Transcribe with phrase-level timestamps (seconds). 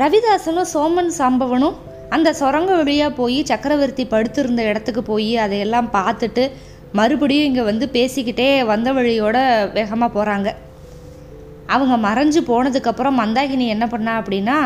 [0.00, 1.76] ரவிதாசனும் சோமன் சாம்பவனும்
[2.08, 6.44] அந்த சுரங்க வழியாக போய் சக்கரவர்த்தி படுத்திருந்த இடத்துக்கு போய் அதையெல்லாம் பார்த்துட்டு
[6.92, 9.36] மறுபடியும் இங்கே வந்து பேசிக்கிட்டே வந்த வழியோட
[9.72, 10.48] வேகமாக போகிறாங்க
[11.66, 14.56] அவங்க மறைஞ்சு போனதுக்கப்புறம் மந்தாகினி என்ன பண்ணா அப்படின்னா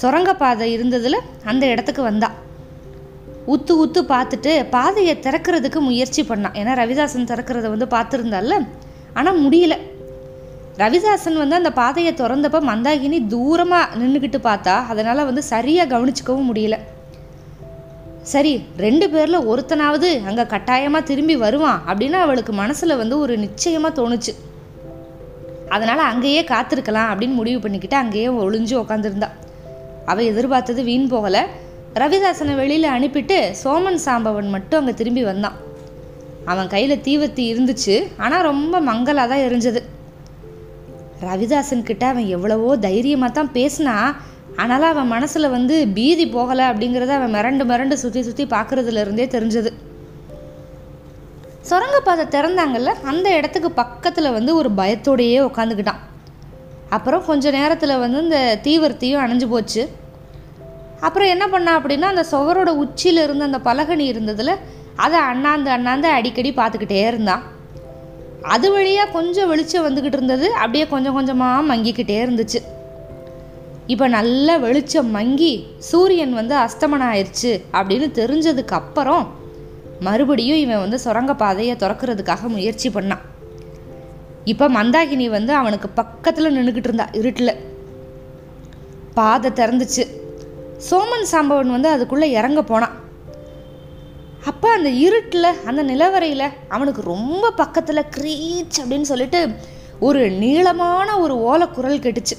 [0.00, 2.30] சுரங்கப்பாதை இருந்ததில் அந்த இடத்துக்கு வந்தா.
[3.46, 8.58] உத்து உத்து பார்த்துட்டு பாதையை திறக்கிறதுக்கு முயற்சி பண்ணான் ஏன்னா ரவிதாசன் திறக்கிறத வந்து பார்த்துருந்தால
[9.14, 9.74] ஆனால் முடியல.
[10.80, 16.76] ரவிதாசன் வந்து அந்த பாதையை திறந்தப்ப மந்தாகினி தூரமாக நின்றுக்கிட்டு பார்த்தா அதனால் வந்து சரியாக கவனிச்சிக்கவும் முடியல.
[18.32, 18.52] சரி
[18.84, 24.34] ரெண்டு பேரில் ஒருத்தனாவது அங்கே கட்டாயமாக திரும்பி வருவான் அப்படின்னு அவளுக்கு மனசில் வந்து ஒரு நிச்சயமாக தோணுச்சு.
[25.74, 29.30] அதனால் அங்கேயே காத்திருக்கலாம் அப்படின்னு முடிவு பண்ணிக்கிட்டு அங்கேயே ஒளிஞ்சு உக்காந்துருந்தா.
[30.12, 31.42] அவள் எதிர்பார்த்தது வீண் போகலை.
[32.02, 35.58] ரவிதாசனை வெளியில் அனுப்பிட்டு சோமன் சாம்பவன் மட்டும் அங்கே திரும்பி வந்தான்.
[36.52, 37.96] அவன் கையில் தீவத்தி இருந்துச்சு.
[38.24, 39.82] ஆனால் ரொம்ப மங்கலாக தான் எரிஞ்சது.
[41.26, 43.94] ரவிதாசன் கிட்ட அவன் எவ்வளவோ தைரியமாக தான் பேசினா
[44.62, 49.70] ஆனாலும் அவன் மனசில் வந்து பீதி போகலை அப்படிங்கிறத அவன் மிரண்டு மிரண்டு சுற்றி சுற்றி பார்க்குறதுல இருந்தே தெரிஞ்சது.
[51.68, 56.02] சுரங்கப்பாதை திறந்தாங்கல்ல அந்த இடத்துக்கு பக்கத்தில் வந்து ஒரு பயத்தோடையே உட்காந்துக்கிட்டான்
[56.96, 59.82] அப்புறம் கொஞ்ச நேரத்தில் வந்து இந்த தீவிரத்தையும் அணைஞ்சு போச்சு.
[61.06, 64.54] அப்புறம் என்ன பண்ணா அப்படின்னா அந்த சுவரோட உச்சியில் இருந்த அந்த பலகனி இருந்ததில்
[65.04, 67.42] அதை அண்ணாந்து அண்ணாந்து அடிக்கடி பார்த்துக்கிட்டே இருந்தான்.
[68.42, 70.52] அது வழியாக கொஞ்சம் வெளிச்சம் வந்துக்கிட்டு இருந்தது.
[70.52, 72.62] அப்படியே கொஞ்சம் கொஞ்சமாக மங்கிக்கிட்டே இருந்துச்சு.
[73.86, 79.30] இப்போ நல்ல வெளிச்சம் மங்கி சூரியன் வந்து அஸ்தமனம் ஆயிடுச்சு அப்படின்னு தெரிஞ்சதுக்கு அப்புறம்
[80.00, 83.22] மறுபடியும் இவன் வந்து சுரங்க பாதையை திறக்கிறதுக்காக முயற்சி பண்ணான்.
[84.44, 87.54] இப்போ மந்தாகினி வந்து அவனுக்கு பக்கத்தில் நின்றுக்கிட்டு இருந்தா இருட்டில்.
[89.14, 90.06] பாதை திறந்துச்சு.
[90.90, 93.01] சோமன் சாம்பவன் வந்து அதுக்குள்ளே இறங்க போனான்.
[94.50, 99.40] அப்போ அந்த இருட்டில் அந்த நிலவரையில் அவனுக்கு ரொம்ப பக்கத்தில் க்ரீச் அப்படின்னு சொல்லிட்டு
[100.06, 102.36] ஒரு நீளமான ஒரு ஓலக்குரல் கெட்டுச்சு.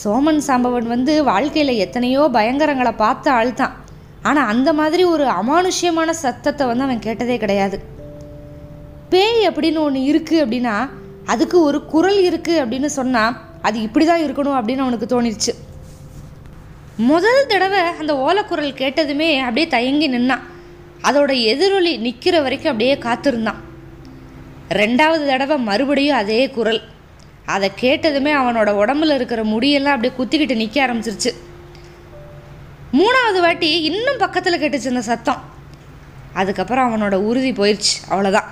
[0.00, 3.76] சோமன் சாம்பவன் வந்து வாழ்க்கையில் எத்தனையோ பயங்கரங்களை பார்த்த ஆள் தான்
[4.28, 7.78] ஆனால் அந்த மாதிரி ஒரு அமானுஷ்யமான சத்தத்தை வந்து அவன் கேட்டதே கிடையாது.
[9.12, 10.76] பேய் அப்படின்னு ஒன்று இருக்குது அப்படின்னா
[11.34, 13.36] அதுக்கு ஒரு குரல் இருக்குது அப்படின்னு சொன்னால்
[13.68, 15.52] அது இப்படி தான் இருக்கணும் அப்படின்னு அவனுக்கு தோணிருச்சு.
[16.98, 20.44] முதல் தடவை அந்த ஓலக்குரல் கேட்டதுமே அப்படியே தயங்கி நின்னான்
[21.02, 23.60] அதோட எதிரொலி நிற்கிற வரைக்கும் அப்படியே காத்திருந்தான்
[24.70, 26.82] ரெண்டாவது தடவை மறுபடியும் அதே குரல்.
[27.44, 31.32] அதை கேட்டதுமே அவனோட உடம்புல இருக்கிற முடியெல்லாம் அப்படியே குத்திக்கிட்டு நிற்க ஆரம்பிச்சிருச்சு.
[32.92, 35.40] மூணாவது வாட்டி இன்னும் பக்கத்தில் கேட்டுச்சு அந்த சத்தம்.
[36.32, 38.48] அதுக்கப்புறம் அவனோட உறுதி போயிடுச்சு அவ்வளோதான்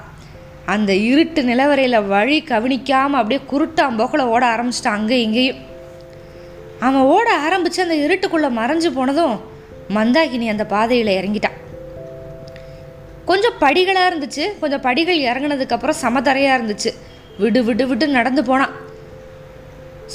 [0.67, 5.75] அந்த இருட்டு நிலவரையில் வழி கவனிக்காமல் அப்படியே குருட்டு போக்கில் ஓட ஆரம்பிச்சிட்டான் அங்கே இங்கேயும்.
[6.81, 9.41] அவன் ஓட ஆரம்பித்து அந்த இருட்டுக்குள்ளே மறைஞ்சு போனதும்
[9.95, 11.57] மந்தாகினி அந்த பாதையில் இறங்கிட்டான்
[13.25, 14.59] கொஞ்சம் படிகளாக இருந்துச்சு.
[14.61, 16.91] கொஞ்சம் படிகள் இறங்கினதுக்கப்புறம் சமதரையாக இருந்துச்சு.
[17.39, 18.75] விடு விடு விடு நடந்து போனான்.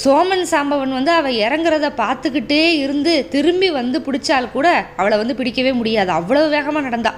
[0.04, 6.12] சோமன் சாம்பவன் வந்து அவள் இறங்குறத பார்த்துக்கிட்டே இருந்து திரும்பி வந்து பிடிச்சால் கூட அவளை வந்து பிடிக்கவே முடியாது.
[6.12, 7.14] அவ்வளோ வேகமாக நடந்தா.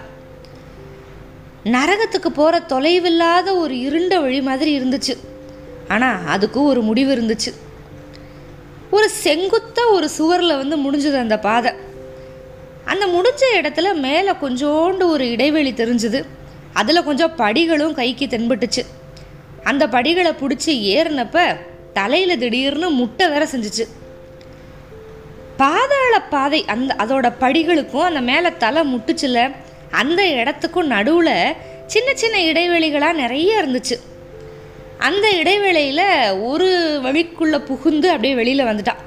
[1.65, 5.17] நரகத்துக்கு போகிற தொலைவில்லாத ஒரு இருண்ட வழி மாதிரி இருந்துச்சு.
[5.89, 7.53] ஆனால் அதுக்கும் ஒரு முடிவு இருந்துச்சு.
[8.95, 11.73] ஒரு செங்குத்தாக ஒரு சுவரில் வந்து முடிஞ்சது அந்த பாதை.
[12.85, 16.25] அந்த முடிஞ்ச இடத்துல மேலே கொஞ்சோண்டு ஒரு இடைவெளி தெரிஞ்சுது.
[16.73, 18.83] அதில் கொஞ்சம் படிகளும் கைக்கு தென்பட்டுச்சு.
[19.63, 21.57] அந்த படிகளை பிடிச்சி ஏறினப்ப
[21.93, 23.85] தலையில் திடீர்னு முட்டை வேற செஞ்சுச்சு.
[25.57, 29.55] பாதாள பாதை அந்த அதோட படிகளுக்கும் அந்த மேலே தலை முட்டுச்சுல
[29.91, 31.55] அந்த இடத்துக்கும் நடுவில்
[31.87, 33.97] சின்ன சின்ன இடைவெளிகளாக நிறைய இருந்துச்சு.
[34.99, 36.07] அந்த இடைவேளையில்
[36.51, 36.69] ஒரு
[37.03, 39.03] வழிக்குள்ளே புகுந்து அப்படியே வெளியில் வந்துட்டான்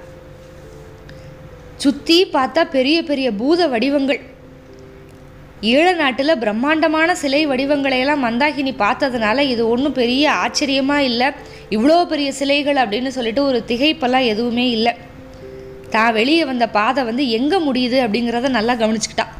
[1.83, 4.19] சுற்றி பார்த்தா பெரிய பெரிய பூத வடிவங்கள்.
[5.61, 11.27] ஈழ நாட்டில் பிரம்மாண்டமான சிலை வடிவங்களையெல்லாம் மந்தாகினி பார்த்ததுனால இது ஒன்றும் பெரிய ஆச்சரியமாக இல்லை.
[11.69, 14.93] இவ்வளோ பெரிய சிலைகள் அப்படின்னு சொல்லிட்டு ஒரு திகைப்பெல்லாம் எதுவுமே இல்லை.
[15.89, 19.33] தான் வெளியே வந்த பாதை வந்து எங்கே முடியுது அப்படிங்கிறத நல்லா கவனிச்சுக்கிட்டான்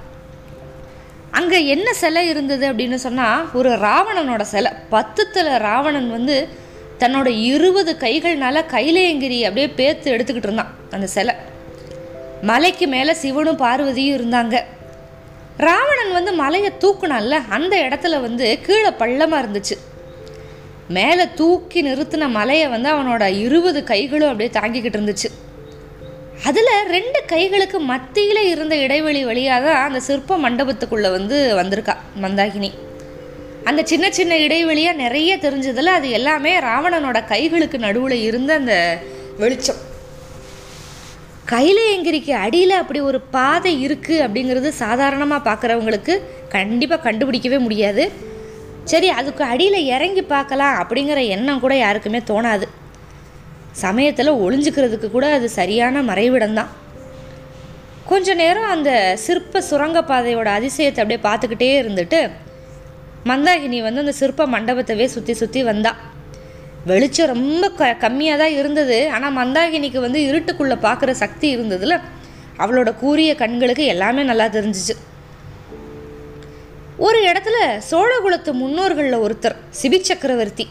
[1.32, 4.72] அங்கே என்ன சிலை இருந்தது அப்படின்னு சொன்னால் ஒரு ராவணனோட சிலை.
[4.92, 6.48] பத்துத்தில் ராவணன் வந்து
[7.00, 11.36] தன்னோட இருபது கைகள்னால கைலேயங்கிரி அப்படியே பேத்து எடுத்துக்கிட்டு இருந்தான் அந்த சிலை.
[12.42, 14.62] மலைக்கு மேலே சிவனும் பார்வதியும் இருந்தாங்க.
[15.58, 19.78] ராவணன் வந்து மலையை தூக்குனான்ல அந்த இடத்துல வந்து கீழே பள்ளமாக இருந்துச்சு.
[20.88, 25.47] மேலே தூக்கி நிறுத்தின மலையை வந்து அவனோட இருபது கைகளும் அப்படியே தாங்கிக்கிட்டு இருந்துச்சு.
[26.46, 32.70] அதில் ரெண்டு கைகளுக்கு மத்தியில் இருந்த இடைவெளி வழியாக தான் அந்த சிற்ப மண்டபத்துக்குள்ளே வந்து வந்திருக்கா மந்தாகினி.
[33.70, 39.02] அந்த சின்ன சின்ன இடைவெளியாக நிறைய தெரிஞ்சதில் அது எல்லாமே ராவணனோட கைகளுக்கு நடுவில் இருந்த அந்த
[39.38, 39.82] வெளிச்சம்.
[41.54, 46.16] கைலையங்கிரிக்கு அடியில் அப்படி ஒரு பாதை இருக்குது அப்படிங்கிறது சாதாரணமாக பார்க்குறவங்களுக்கு
[46.50, 48.12] கண்டிப்பாக கண்டுபிடிக்கவே முடியாது.
[48.84, 52.68] சரி அதுக்கு அடியில் இறங்கி பார்க்கலாம் அப்படிங்கிற எண்ணம் கூட யாருக்குமே தோணாது.
[53.84, 56.72] சமயத்தில் ஒளிஞ்சுக்கிறதுக்கு கூட அது சரியான மறைவிடம்தான்.
[58.10, 58.92] கொஞ்ச நேரம் அந்த
[59.26, 62.20] சிற்ப சுரங்கப்பாதையோட அதிசயத்தை அப்படியே பார்த்துக்கிட்டே இருந்துட்டு
[63.32, 65.92] மந்தாகினி வந்து அந்த சிற்ப மண்டபத்தவே சுற்றி சுற்றி வந்தா.
[66.90, 68.98] வெளிச்சம் ரொம்ப க கம்மியாக தான் இருந்தது.
[69.16, 71.96] ஆனால் மந்தாகினிக்கு வந்து இருட்டுக்குள்ளே பார்க்குற சக்தி இருந்ததுல
[72.64, 74.96] அவளோட கூரிய கண்களுக்கு எல்லாமே நல்லா தெரிஞ்சிச்சு.
[77.08, 77.58] ஒரு இடத்துல
[77.90, 80.66] சோழகுலத்து முன்னோர்களில் ஒருத்தர் சிபி சக்கரவர்த்தி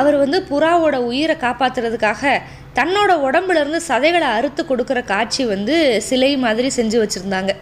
[0.00, 2.32] அவர் வந்து புறாவோட உயிரை காப்பாற்றுறதுக்காக
[2.78, 5.76] தன்னோட உடம்புலேருந்து சதைகளை அறுத்து கொடுக்குற காட்சி வந்து
[6.08, 7.52] சிலை மாதிரி செஞ்சு வச்சுருந்தாங்க.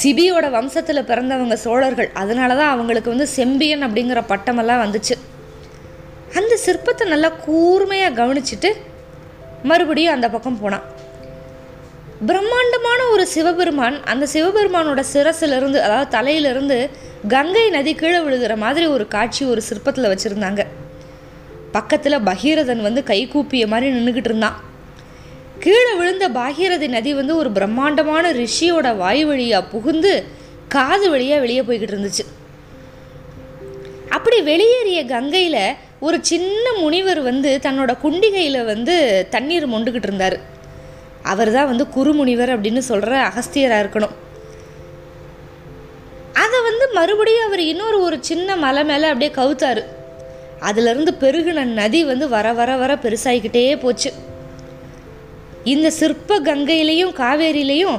[0.00, 5.14] சிபியோட வம்சத்தில் பிறந்தவங்க சோழர்கள் அதனால தான் அவங்களுக்கு வந்து செம்பியன் அப்படிங்கிற பட்டமெல்லாம் வந்துச்சு.
[6.40, 8.70] அந்த சிற்பத்தை நல்லா கூர்மையாக கவனிச்சுட்டு
[9.70, 10.86] மறுபடியும் அந்த பக்கம் போனான்.
[12.28, 16.76] பிரம்மாண்டமான ஒரு சிவபெருமான் அந்த சிவபெருமானோட சிரசிலிருந்து அதாவது தலையிலிருந்து
[17.34, 20.62] கங்கை நதி கீழே விழுகிற மாதிரி ஒரு காட்சி ஒரு சிற்பத்தில் வச்சுருந்தாங்க.
[21.76, 24.58] பக்கத்தில் பகீரதன் வந்து கைகூப்பிய மாதிரி நின்றுக்கிட்டு இருந்தான்.
[25.64, 30.12] கீழே விழுந்த பாகீரதி நதி வந்து ஒரு பிரம்மாண்டமான ரிஷியோட வாய் வழியாக புகுந்து
[30.68, 32.26] காது வழியாக வெளியே போய்கிட்டு இருந்துச்சு.
[34.16, 35.62] அப்படி வெளியேறிய கங்கையில்
[36.06, 38.94] ஒரு சின்ன முனிவர் வந்து தன்னோட குண்டிகையில் வந்து
[39.30, 40.38] தண்ணீர் மொண்டுக்கிட்டு இருந்தார்.
[41.22, 44.14] அவர் தான் வந்து குருமுனிவர் அப்படின்னு சொல்கிற அகஸ்தியராக இருக்கணும்.
[46.32, 49.82] அதை வந்து மறுபடியும் அவர் இன்னொரு ஒரு சின்ன மலை மேலே அப்படியே கவுத்தார்.
[50.68, 54.10] அதுலேருந்து பெருகின நதி வந்து வர வர வர பெருசாகிக்கிட்டே போச்சு.
[55.64, 57.98] இந்த சிற்ப கங்கையிலையும் காவேரியிலையும்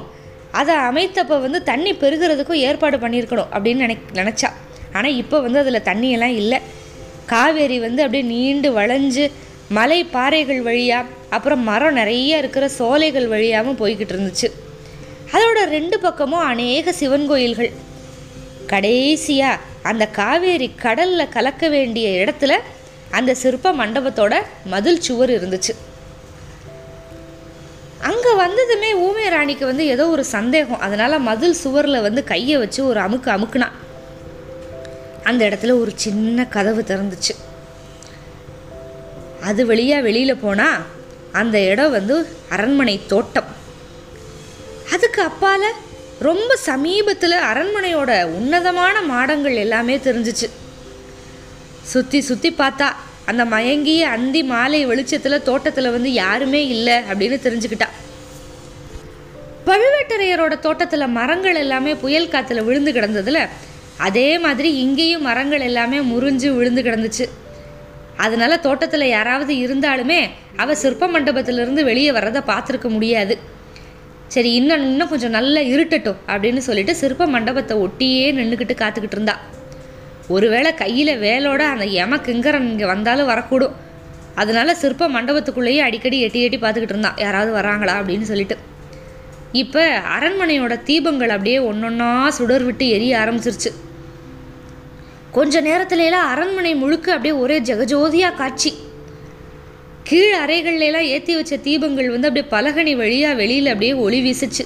[0.51, 4.49] அதை அமைத்தப்போ வந்து தண்ணி பெருகிறதுக்கும் ஏற்பாடு பண்ணியிருக்கணும் அப்படின்னு நினை நினச்சா.
[4.93, 6.59] ஆனால் இப்போ வந்து அதில் தண்ணியெல்லாம் இல்லை.
[7.25, 9.31] காவேரி வந்து அப்படியே நீண்டு வளைஞ்சு
[9.77, 14.47] மலை பாறைகள் வழியாக அப்புறம் மரம் நிறைய இருக்கிற சோலைகள் வழியாகவும் போய்கிட்டு இருந்துச்சு.
[15.31, 17.71] அதோட ரெண்டு பக்கமும் அநேக சிவன் கோயில்கள்.
[18.67, 22.55] கடைசியாக அந்த காவேரி கடலில் கலக்க வேண்டிய இடத்துல
[23.11, 24.33] அந்த சிற்ப மண்டபத்தோட
[24.65, 25.73] மதில் சுவர் இருந்துச்சு.
[28.01, 30.79] அங்கே வந்ததுமே ஊமை ராணிக்கு வந்து ஏதோ ஒரு சந்தேகம்.
[30.79, 33.69] அதனால் மதில் சுவரில் வந்து கையை வச்சு ஒரு அமுக்கு அமுக்குனா.
[35.23, 37.33] அந்த இடத்துல ஒரு சின்ன கதவு திறந்துச்சு.
[39.49, 40.81] அது வழியாக வெளியில் போனால்
[41.39, 42.15] அந்த இடம் வந்து
[42.55, 43.49] அரண்மனை தோட்டம்.
[44.93, 45.67] அதுக்கு அப்பால்
[46.27, 50.47] ரொம்ப சமீபத்தில் அரண்மனையோட உன்னதமான மாடங்கள் எல்லாமே தெரிஞ்சிச்சு.
[51.91, 52.87] சுற்றி சுற்றி பார்த்தா
[53.29, 57.89] அந்த மயங்கிய அந்தி மாலை வெளிச்சத்தில் தோட்டத்தில் வந்து யாருமே இல்லை அப்படின்னு தெரிஞ்சுக்கிட்டா.
[59.67, 63.41] பழுவேட்டரையரோட தோட்டத்தில் மரங்கள் எல்லாமே புயல் காற்றுல விழுந்து கிடந்ததுல
[64.07, 67.25] அதே மாதிரி இங்கேயும் மரங்கள் எல்லாமே முறிஞ்சு விழுந்து கிடந்துச்சு.
[68.25, 70.19] அதனால தோட்டத்தில் யாராவது இருந்தாலுமே
[70.63, 73.35] அவ சிற்ப மண்டபத்திலிருந்து வெளியே வர்றதை பார்த்துருக்க முடியாது.
[74.33, 79.35] சரி இன்னும் இன்னும் கொஞ்சம் நல்லா இருட்டட்டும் அப்படின்னு சொல்லிட்டு சிற்ப மண்டபத்தை ஒட்டியே நின்றுக்கிட்டு காத்துக்கிட்டு இருந்தா.
[80.35, 83.75] ஒருவேளை கையில் வேலோட அந்த எம கிங்கரன் இங்கே வந்தாலும் வரக்கூடும்.
[84.41, 88.57] அதனால சிற்ப மண்டபத்துக்குள்ளேயே அடிக்கடி எட்டி எட்டி பார்த்துக்கிட்டு இருந்தான் யாராவது வராங்களா அப்படின்னு சொல்லிட்டு.
[89.61, 89.83] இப்போ
[90.15, 93.71] அரண்மனையோட தீபங்கள் அப்படியே ஒன்றொன்னா சுடர் விட்டு எரிய ஆரம்பிச்சிருச்சு.
[95.35, 98.71] கொஞ்ச நேரத்துலலாம் அரண்மனை முழுக்க அப்படியே ஒரே ஜெகஜோதியாக காட்சி.
[100.07, 104.63] கீழ் அறைகள்லாம் ஏற்றி வச்ச தீபங்கள் வந்து அப்படியே பலகனி வழியாக வெளியில் அப்படியே ஒளி வீசுச்சு.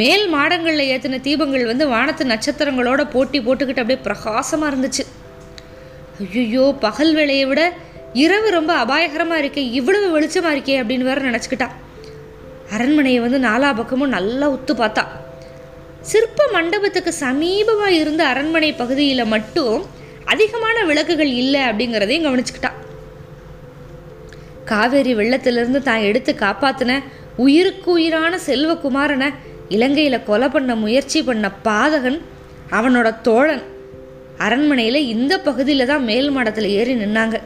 [0.00, 5.04] மேல் மாடங்களில் ஏற்றின தீபங்கள் வந்து வானத்து நட்சத்திரங்களோட போட்டி போட்டுக்கிட்டு அப்படியே பிரகாசமாக இருந்துச்சு.
[6.40, 7.62] ஐயோ பகல் வேளையை விட
[8.24, 11.68] இரவு ரொம்ப அபாயகரமாக இருக்கே இவ்வளவு வெளிச்சமாக இருக்கே அப்படின்னு வேற நினச்சிக்கிட்டா.
[12.76, 15.04] அரண்மனையை வந்து நாலா பக்கமும் நல்லா உத்து பார்த்தா.
[16.08, 19.82] சிற்ப மண்டபத்துக்கு சமீபமாக இருந்த அரண்மனை பகுதியில் மட்டும்
[20.24, 22.78] அதிகமான விளக்குகள் இல்லை அப்படிங்கிறதையும் கவனிச்சுக்கிட்டான்
[24.64, 26.98] காவேரி வெள்ளத்திலிருந்து தான் எடுத்து காப்பாத்தின
[27.44, 29.28] உயிருக்கு உயிரான செல்வகுமாரனை
[29.68, 32.18] இலங்கையில் கொலை பண்ண முயற்சி பண்ண பாதகன்
[32.78, 33.62] அவனோட தோழன்.
[34.38, 37.36] அரண்மனையில் இந்த பகுதியில் தான் மேல் மாடத்தில் ஏறி நின்னாங்க.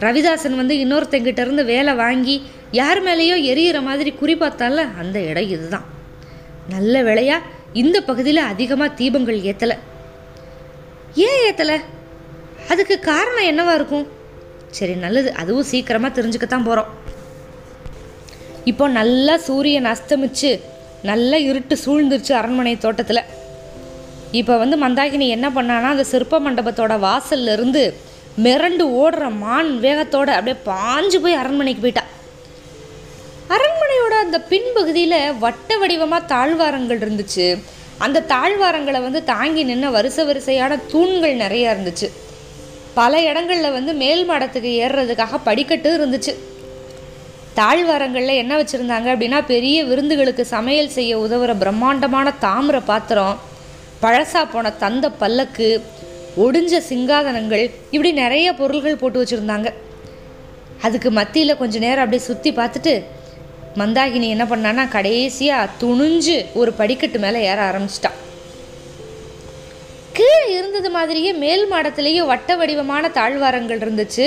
[0.00, 2.36] ரவிதாசன் வந்து இன்னொருத்தங்கிட்ட இருந்து வேலை வாங்கி
[2.80, 5.86] யார் மேலேயோ எரியிற மாதிரி குறி பார்த்தால அந்த இடம் இதுதான்.
[6.74, 7.48] நல்ல வேலையாக
[7.80, 9.76] இந்த பகுதியில் அதிகமாக தீபங்கள் ஏற்றலை
[11.26, 11.78] ஏன் ஏற்றலை
[12.72, 14.06] அதுக்கு காரணம் என்னவா இருக்கும்?
[14.76, 15.30] சரி நல்லது.
[15.40, 16.90] அதுவும் சீக்கிரமாக தெரிஞ்சுக்கத்தான் போகிறோம்
[18.70, 20.52] இப்போ நல்லா சூரியன் அஸ்தமிச்சு
[21.10, 23.22] நல்லா இருட்டு சூழ்ந்துருச்சு அரண்மனை தோட்டத்தில்.
[24.40, 27.84] இப்போ வந்து மந்தாகினி என்ன பண்ணான்னா அந்த சிற்ப மண்டபத்தோட வாசல்ல இருந்து
[28.46, 32.04] மிரண்டு ஓடுற மான் வேகத்தோட அப்படியே பாஞ்சு போய் அரண்மனைக்கு போயிட்டா.
[34.26, 37.44] அந்த பின் பகுதியில் வட்ட வடிவமாக தாழ்வாரங்கள் இருந்துச்சு.
[38.04, 42.08] அந்த தாழ்வாரங்களை வந்து தாங்கி நின்ன வரிசை வரிசையான தூண்கள் நிறையா இருந்துச்சு.
[42.98, 46.32] பல இடங்களில் வந்து மேல் மாடத்துக்கு ஏறுறதுக்காக படிக்கட்டு இருந்துச்சு.
[47.60, 53.40] தாழ்வாரங்களில் என்ன வச்சுருந்தாங்க அப்படின்னா பெரிய விருந்துகளுக்கு சமையல் செய்ய உதவுற பிரம்மாண்டமான தாமிர பாத்திரம்
[54.04, 55.68] பழசா போன தந்த பல்லக்கு
[56.44, 59.68] ஒடிஞ்ச சிங்காதனங்கள் இப்படி நிறைய பொருள்கள் போட்டு வச்சுருந்தாங்க.
[60.86, 62.96] அதுக்கு மத்தியில் கொஞ்ச நேரம் அப்படியே சுற்றி பார்த்துட்டு
[63.76, 68.18] மந்தாகினி என்ன பண்ணான்னா கடைசியாக துணிஞ்சு ஒரு படிக்கட்டு மேலே ஏற ஆரம்பிச்சிட்டான்
[70.12, 74.26] கீழே இருந்தது மாதிரியே மேல் மாடத்திலேயே வட்ட வடிவமான தாழ்வாரங்கள் இருந்துச்சு.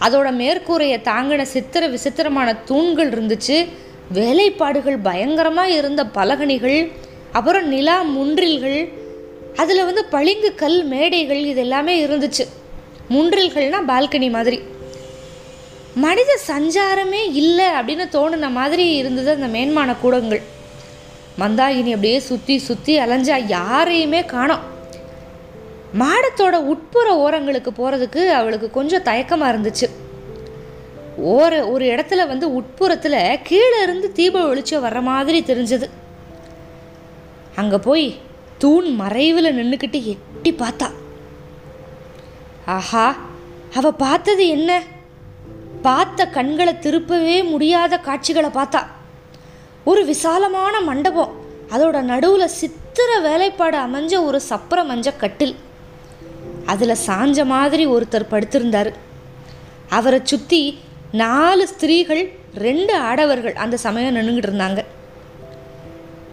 [0.00, 3.56] அதோட மேற்கூரையை தாங்கின சித்திர விசித்திரமான தூண்கள் இருந்துச்சு.
[4.12, 6.78] வேலைப்பாடுகள் பயங்கரமாக இருந்த பலகணிகள்
[7.32, 8.80] அப்புறம் நிலா முன்றில்கள்
[9.56, 12.44] அதில் வந்து பளிங்கு கல் மேடைகள் இது எல்லாமே இருந்துச்சு.
[13.10, 14.58] முன்றில்கள்னால் பால்கனி மாதிரி.
[15.94, 20.42] மனித சஞ்சாரமே இல்லை அப்படின்னு தோணுன மாதிரி இருந்தது அந்த மேன்மான கூடங்கள்.
[21.38, 24.64] மந்தாகினி அப்படியே சுற்றி சுற்றி அலைஞ்சா யாரையுமே காணோம்.
[26.00, 29.88] மாடத்தோட உட்புற ஓரங்களுக்கு போகிறதுக்கு அவளுக்கு கொஞ்சம் தயக்கமாக இருந்துச்சு.
[31.34, 35.88] ஓர ஒரு இடத்துல வந்து உட்புறத்தில் கீழே இருந்து தீப வெளிச்சம் வர்ற மாதிரி தெரிஞ்சது.
[37.54, 38.14] அங்கே போய்
[38.58, 40.88] தூண் மறைவில் நின்றுக்கிட்டு எட்டி பார்த்தா.
[42.64, 43.16] ஆஹா
[43.74, 44.82] அவள் பார்த்தது என்ன?
[45.86, 48.82] பார்த்த கண்களை திருப்பவே முடியாத காட்சிகளை பார்த்தா.
[49.84, 51.32] ஒரு விசாலமான மண்டபம்.
[51.70, 55.54] அதோட நடுவில் சித்திர வேலைப்பாடு அமைஞ்ச ஒரு சப்பர மஞ்ச கட்டில்.
[56.66, 58.90] அதில் சாஞ்ச மாதிரி ஒருத்தர் படுத்திருந்தார்.
[59.88, 60.78] அவரை சுற்றி
[61.12, 62.22] நாலு ஸ்திரீகள்
[62.66, 64.80] ரெண்டு ஆடவர்கள் அந்த சமயம் நின்றுக்கிட்டு இருந்தாங்க.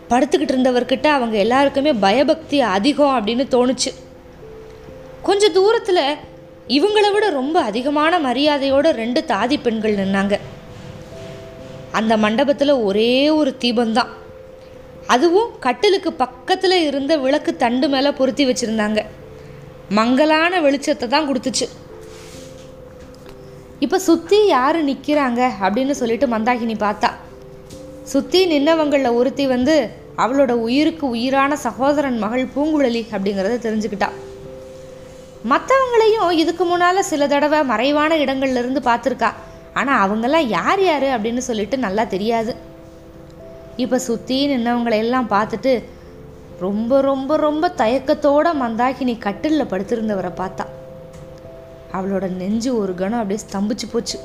[0.09, 3.91] படுத்துக்கிட்டு இருந்தவர்கிட்ட அவங்க எல்லாருக்குமே பயபக்தி அதிகம் அப்படின்னு தோணுச்சு.
[5.21, 6.03] கொஞ்சம் தூரத்தில்
[6.67, 10.39] இவங்கள விட ரொம்ப அதிகமான மரியாதையோட ரெண்டு தாதி பெண்கள் நின்னாங்க.
[11.91, 14.07] அந்த மண்டபத்தில் ஒரே ஒரு தீபந்தான்
[15.07, 19.05] அதுவும் கட்டிலுக்கு பக்கத்தில் இருந்த விளக்கு தண்டு மேலே பொருத்தி வச்சுருந்தாங்க.
[19.89, 21.67] மங்கலான வெளிச்சத்தை தான் கொடுத்துச்சு.
[23.79, 27.09] இப்போ சுற்றி யார் நிற்கிறாங்க அப்படின்னு சொல்லிட்டு மந்தாகினி பார்த்தா.
[28.03, 34.09] சுற்றி நின்னவங்களில் ஒருத்தி வந்து அவளோட உயிருக்கு உயிரான சகோதரன் மகள் பூங்குழலி அப்படிங்கிறத தெரிஞ்சுக்கிட்டா.
[35.49, 39.29] மற்றவங்களையும் இதுக்கு முன்னால் சில தடவை மறைவான இடங்கள்ல இருந்து பார்த்துருக்கா.
[39.73, 42.55] ஆனால் அவங்கெல்லாம் யார் யார் அப்படின்னு சொல்லிட்டு நல்லா தெரியாது.
[43.83, 45.83] இப்போ சுற்றி நின்னவங்களையெல்லாம் பார்த்துட்டு
[46.59, 50.65] ரொம்ப ரொம்ப ரொம்ப தயக்கத்தோட மந்தாகினி கட்டிலில் படுத்திருந்தவரை பார்த்தா.
[51.97, 54.19] அவளோட நெஞ்சு ஒரு கணம் அப்படியே ஸ்தம்பிச்சு போச்சு.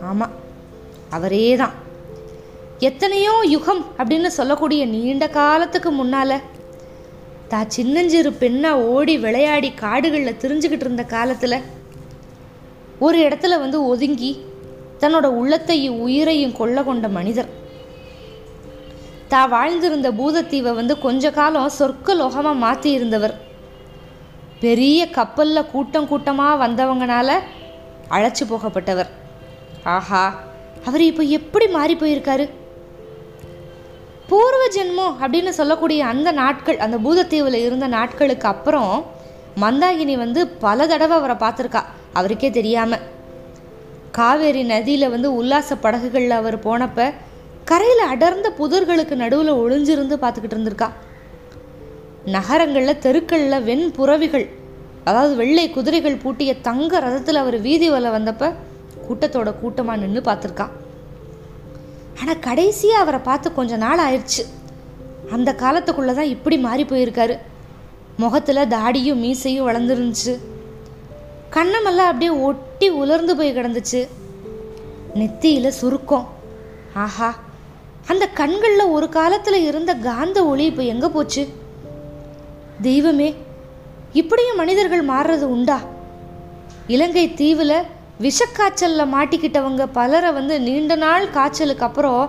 [0.00, 0.34] ஆமாம்
[1.10, 1.74] அவரே தான்.
[2.78, 6.42] எத்தனையோ யுகம் அப்படின்னு சொல்லக்கூடிய நீண்ட காலத்துக்கு முன்னால்
[7.50, 11.64] தா சின்னஞ்சிறு பெண்ணா ஓடி விளையாடி காடுகளில் திரிஞ்சுக்கிட்டு இருந்த காலத்தில்
[13.06, 14.32] ஒரு இடத்துல வந்து ஒதுங்கி
[15.02, 17.50] தன்னோட உள்ளத்தையும் உயிரையும் கொள்ள கொண்ட மனிதர்.
[19.32, 23.34] தா வாழ்ந்திருந்த பூதத்தீவை வந்து கொஞ்ச காலம் சொர்க்க லோகமாக மாற்றி இருந்தவர்.
[24.64, 27.38] பெரிய கப்பலில் கூட்டம் கூட்டமாக வந்தவங்கனால
[28.16, 29.10] அழைச்சி போகப்பட்டவர்.
[29.96, 30.24] ஆஹா
[30.86, 32.46] அவர் இப்போ எப்படி மாறி போயிருக்காரு?
[34.30, 38.92] பூர்வ ஜென்மம் அப்படின்னு சொல்லக்கூடிய அந்த நாட்கள் அந்த பூதத்தீவில் இருந்த நாட்களுக்கு அப்புறம்
[39.62, 41.82] மந்தாகினி வந்து பல தடவை அவரை பார்த்துருக்கா.
[42.18, 43.04] அவருக்கே தெரியாமல்
[44.18, 47.06] காவேரி நதியில் வந்து உல்லாச படகுகளில் அவர் போனப்ப
[47.70, 50.88] கரையில் அடர்ந்த புதர்களுக்கு நடுவில் ஒளிஞ்சிருந்து பார்த்துக்கிட்டு இருந்திருக்கா.
[52.36, 54.46] நகரங்களில் தெருக்களில் வெண்புறவிகள்
[55.08, 58.48] அதாவது வெள்ளை குதிரைகள் பூட்டிய தங்க ரதத்தில் அவர் வீதி வலை வந்தப்போ
[59.06, 60.74] கூட்டத்தோட கூட்டமாக நின்று பார்த்துருக்கான்
[62.20, 64.42] ஆனால் கடைசியாக அவரை பார்த்து கொஞ்ச நாள் ஆயிடுச்சு.
[65.34, 67.34] அந்த காலத்துக்குள்ளே தான் இப்படி மாறி போயிருக்காரு.
[68.22, 70.34] முகத்தில் தாடியும் மீசையும் வளர்ந்துருந்துச்சு.
[71.56, 74.00] கண்ணமெல்லாம் அப்படியே ஒட்டி உலர்ந்து போய் கிடந்துச்சு.
[75.14, 76.26] நெத்தியில் சுருக்கம்.
[77.04, 77.30] ஆஹா
[78.12, 81.42] அந்த கண்களில் ஒரு காலத்தில் இருந்த காந்த ஒளி இப்போ எங்கே போச்சு?
[82.86, 83.28] தெய்வமே
[84.20, 85.78] இப்படியும் மனிதர்கள் மாறுறது உண்டா?
[86.94, 87.76] இலங்கை தீவில்
[88.24, 92.22] விஷக்காய்ச்சலில் மாட்டிக்கிட்டவங்க பலரை வந்து நீண்ட நாள் காய்ச்சலுக்கு அப்புறம்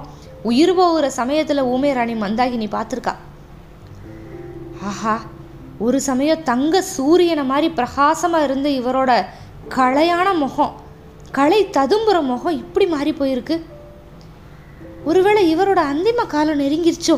[0.50, 3.14] உயிர் போகிற சமயத்தில் ஊமே ராணி மந்தாகினி பார்த்துருக்கா.
[4.90, 5.16] ஆஹா
[5.86, 9.12] ஒரு சமயம் தங்க சூரியனை மாதிரி பிரகாசமாக இருந்த இவரோட
[9.76, 10.76] களையான முகம்
[11.32, 13.58] களை ததும்புற முகம் இப்படி மாறி போயிருக்கு.
[15.06, 17.18] ஒருவேளை இவரோட அந்திம காலம் நெருங்கிருச்சோ?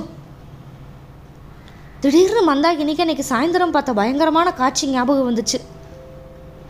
[2.00, 5.60] திடீர்னு மந்தாகினிக்கு அன்னைக்கு சாயந்தரம் பார்த்த பயங்கரமான காட்சி ஞாபகம் வந்துச்சு.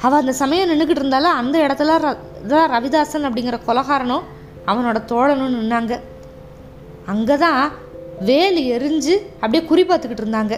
[0.05, 2.11] அவள் அந்த சமயம் நின்றுக்கிட்டு இருந்தாலும் அந்த இடத்துல ர
[2.51, 4.23] தான் ரவிதாசன் அப்படிங்கிற கொலகாரனும்
[4.71, 5.93] அவனோட தோழனும் நின்னாங்க.
[7.11, 7.61] அங்கே தான்
[8.29, 10.55] வேல் எரிஞ்சு அப்படியே குறி பார்த்துக்கிட்டு இருந்தாங்க.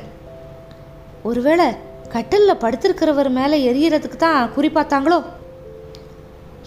[1.29, 1.67] ஒருவேளை
[2.13, 5.19] கட்டிலில் படுத்திருக்கிறவர் மேலே எரியறதுக்கு தான் குறி பார்த்தாங்களோ?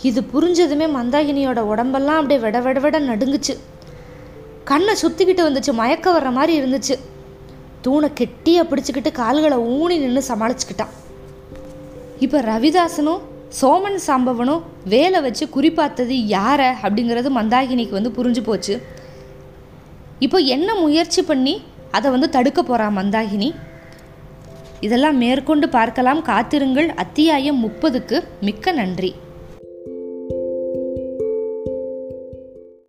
[0.08, 3.54] இது புரிஞ்சதுமே மந்தாகினியோட உடம்பெல்லாம் அப்படியே விட விட விட நடுங்குச்சு.
[4.70, 6.94] கண்ணை சுற்றிக்கிட்டு வந்துச்சு மயக்க வர்ற மாதிரி இருந்துச்சு.
[7.84, 10.94] தூணை கெட்டியாக பிடிச்சிக்கிட்டு கால்களை ஊனி நின்று சமாளிச்சுக்கிட்டான்.
[12.24, 13.22] இப்போ ரவிதாசனும்
[13.60, 18.74] சோமன் சாம்பவனும் வேலை வச்சு குறிப்பாத்தது யாரை அப்படிங்கிறது மந்தாகினிக்கு வந்து புரிஞ்சு போச்சு.
[20.18, 23.54] இப்போ என்ன முயற்சி பண்ணி அதை வந்து தடுக்க போகிறா மந்தாகினி?
[24.80, 26.22] இதெல்லாம் மேற்கொண்டு பார்க்கலாம்.
[26.22, 26.88] காத்திருங்கள்.
[26.88, 29.14] அத்தியாயம் முப்பதுக்கு மிக்க நன்றி.